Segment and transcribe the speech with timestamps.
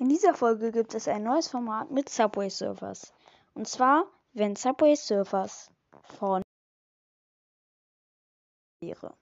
[0.00, 3.12] In dieser Folge gibt es ein neues Format mit Subway Surfers.
[3.52, 5.70] Und zwar, wenn Subway Surfers
[6.16, 6.40] von
[8.80, 9.14] wäre.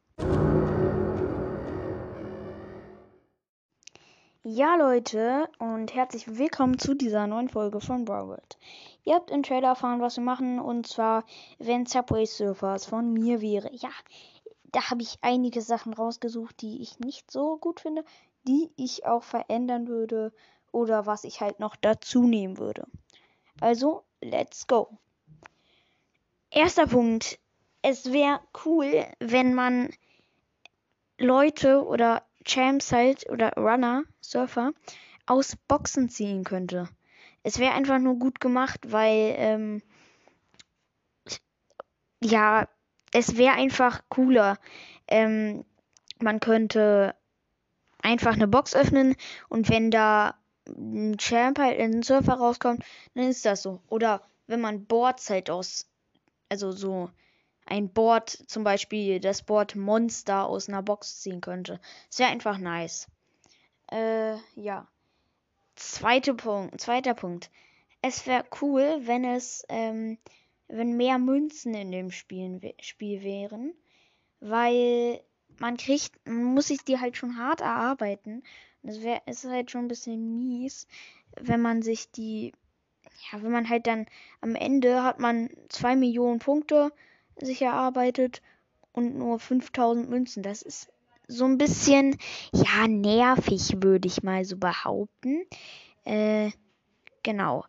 [4.44, 8.56] Ja, Leute, und herzlich willkommen zu dieser neuen Folge von Broward.
[9.02, 11.24] Ihr habt im Trailer erfahren, was wir machen, und zwar,
[11.58, 13.68] wenn Subway Surfers von mir wäre.
[13.74, 13.90] Ja,
[14.66, 18.04] da habe ich einige Sachen rausgesucht, die ich nicht so gut finde,
[18.46, 20.32] die ich auch verändern würde
[20.72, 22.86] oder was ich halt noch dazu nehmen würde.
[23.60, 24.98] Also, let's go.
[26.50, 27.38] Erster Punkt.
[27.82, 29.90] Es wäre cool, wenn man
[31.18, 34.72] Leute oder Champs halt oder Runner, Surfer
[35.26, 36.88] aus Boxen ziehen könnte.
[37.42, 39.82] Es wäre einfach nur gut gemacht, weil ähm,
[42.22, 42.68] ja,
[43.12, 44.58] es wäre einfach cooler.
[45.06, 45.64] Ähm,
[46.20, 47.14] man könnte
[48.02, 49.16] einfach eine Box öffnen
[49.48, 50.34] und wenn da
[51.16, 53.80] Champ halt in den Surfer rauskommt, dann ist das so.
[53.88, 55.86] Oder wenn man Boards halt aus,
[56.48, 57.10] also so
[57.66, 61.80] ein Board, zum Beispiel das Board Monster aus einer Box ziehen könnte.
[62.08, 63.08] Das wäre einfach nice.
[63.90, 64.86] Äh, ja.
[65.76, 67.50] Zweite Punkt, zweiter Punkt.
[68.02, 70.18] Es wäre cool, wenn es, ähm,
[70.66, 73.74] wenn mehr Münzen in dem Spiel, Spiel wären,
[74.40, 75.20] weil
[75.60, 78.42] man kriegt, muss sich die halt schon hart erarbeiten
[78.82, 80.86] das wäre, ist halt schon ein bisschen mies,
[81.36, 82.52] wenn man sich die,
[83.30, 84.06] ja, wenn man halt dann
[84.40, 86.92] am Ende hat man zwei Millionen Punkte
[87.36, 88.42] sich erarbeitet
[88.92, 90.42] und nur 5000 Münzen.
[90.42, 90.90] Das ist
[91.26, 92.16] so ein bisschen,
[92.52, 95.44] ja, nervig, würde ich mal so behaupten.
[96.04, 96.50] Äh,
[97.22, 97.64] genau.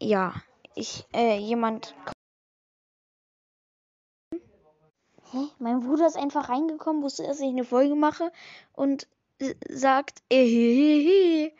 [0.00, 0.34] Ja,
[0.74, 1.94] ich, äh, jemand.
[5.30, 5.48] Hä?
[5.58, 8.32] Mein Bruder ist einfach reingekommen, wusste, dass ich eine Folge mache
[8.72, 9.06] und
[9.68, 11.52] sagt, ehehehe.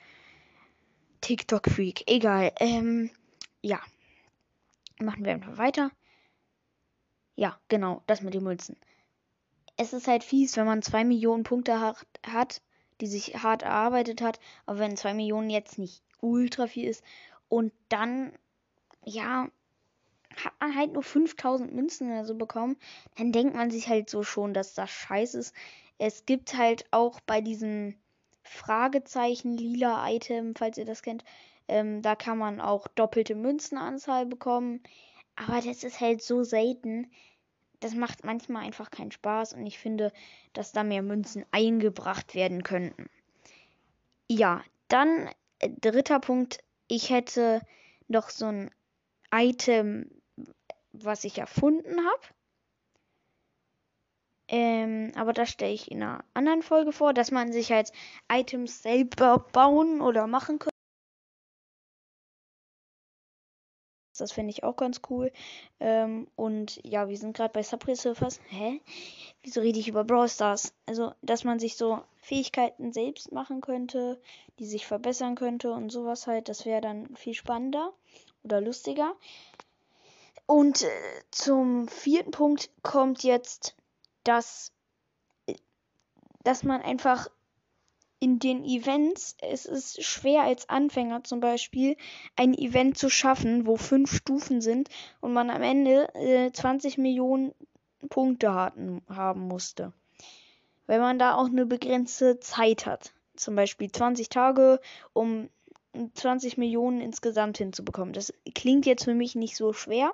[1.21, 2.05] TikTok-Freak.
[2.07, 2.53] Egal.
[2.61, 3.11] Ähm,
[3.61, 3.81] ja.
[5.01, 5.91] Machen wir einfach weiter.
[7.37, 8.77] Ja, genau, das mit den Münzen.
[9.77, 11.95] Es ist halt fies, wenn man zwei Millionen Punkte
[12.27, 12.63] hat,
[13.01, 17.05] die sich hart erarbeitet hat, aber wenn zwei Millionen jetzt nicht ultra viel ist
[17.49, 18.33] und dann,
[19.05, 19.49] ja,
[20.45, 22.77] hat man halt nur 5000 Münzen oder so bekommen,
[23.17, 25.55] dann denkt man sich halt so schon, dass das scheiße ist.
[25.99, 27.95] Es gibt halt auch bei diesem
[28.43, 31.25] Fragezeichen lila Item, falls ihr das kennt,
[31.69, 34.81] ähm, da kann man auch doppelte Münzenanzahl bekommen.
[35.37, 37.11] Aber das ist halt so selten.
[37.81, 40.13] Das macht manchmal einfach keinen Spaß und ich finde,
[40.53, 43.09] dass da mehr Münzen eingebracht werden könnten.
[44.29, 45.29] Ja, dann
[45.61, 46.59] äh, dritter Punkt.
[46.89, 47.61] Ich hätte
[48.09, 48.71] noch so ein
[49.33, 50.11] Item,
[51.05, 52.23] was ich erfunden habe.
[54.51, 57.93] Ähm, aber das stelle ich in einer anderen Folge vor, dass man sich halt
[58.33, 60.71] Items selber bauen oder machen kann.
[64.19, 65.31] Das finde ich auch ganz cool.
[65.81, 68.41] Ähm, und ja, wir sind gerade bei Subway Surfers.
[68.49, 68.81] Hä?
[69.43, 70.75] Wieso rede ich über Brawl Stars?
[70.87, 74.21] Also, dass man sich so Fähigkeiten selbst machen könnte,
[74.59, 77.93] die sich verbessern könnte und sowas halt, das wäre dann viel spannender
[78.43, 79.15] oder lustiger.
[80.51, 80.89] Und äh,
[81.31, 83.77] zum vierten Punkt kommt jetzt
[84.29, 84.73] dass,
[86.45, 87.29] dass man einfach
[88.21, 91.97] in den Events, es ist schwer als Anfänger zum Beispiel,
[92.37, 97.55] ein Event zu schaffen, wo fünf Stufen sind und man am Ende äh, 20 Millionen
[98.11, 99.93] Punkte hatten, haben musste.
[100.87, 103.13] Weil man da auch eine begrenzte Zeit hat.
[103.37, 104.81] Zum Beispiel 20 Tage,
[105.13, 105.49] um
[106.15, 108.13] 20 Millionen insgesamt hinzubekommen.
[108.13, 110.13] Das klingt jetzt für mich nicht so schwer,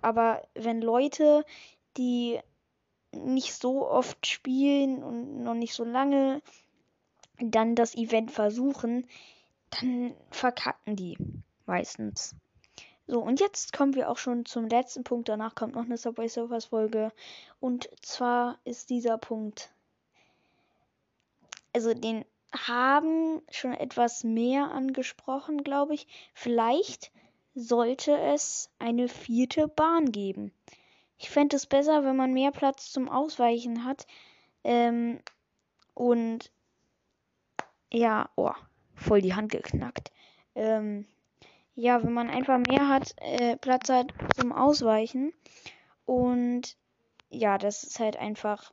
[0.00, 1.44] aber wenn Leute,
[1.96, 2.38] die
[3.12, 6.42] nicht so oft spielen und noch nicht so lange
[7.38, 9.06] dann das Event versuchen,
[9.70, 11.16] dann verkacken die
[11.66, 12.34] meistens.
[13.06, 15.28] So, und jetzt kommen wir auch schon zum letzten Punkt.
[15.28, 17.12] Danach kommt noch eine Subway Surfers Folge.
[17.60, 19.70] Und zwar ist dieser Punkt.
[21.74, 22.24] Also, den
[22.54, 26.06] haben schon etwas mehr angesprochen, glaube ich.
[26.34, 27.12] Vielleicht
[27.54, 30.52] sollte es eine vierte Bahn geben.
[31.18, 34.06] Ich fände es besser, wenn man mehr Platz zum Ausweichen hat.
[34.64, 35.20] Ähm,
[35.94, 36.50] und
[37.92, 38.52] ja, oh,
[38.94, 40.10] voll die Hand geknackt.
[40.54, 41.06] Ähm,
[41.76, 45.32] ja, wenn man einfach mehr hat, äh, Platz hat zum Ausweichen.
[46.04, 46.76] Und
[47.30, 48.72] ja, das ist halt einfach.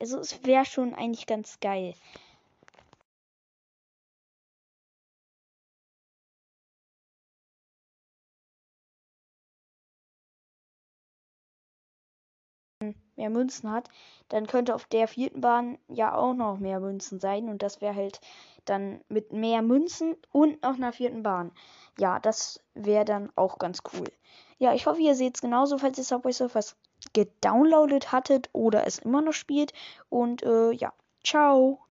[0.00, 1.94] Also es wäre schon eigentlich ganz geil.
[13.16, 13.88] Mehr Münzen hat,
[14.28, 17.94] dann könnte auf der vierten Bahn ja auch noch mehr Münzen sein und das wäre
[17.94, 18.20] halt
[18.64, 21.52] dann mit mehr Münzen und noch einer vierten Bahn.
[21.98, 24.10] Ja, das wäre dann auch ganz cool.
[24.58, 26.76] Ja, ich hoffe, ihr seht es genauso, falls ihr Subway Surfers
[27.12, 29.72] gedownloadet hattet oder es immer noch spielt.
[30.08, 31.80] Und äh, ja, ciao.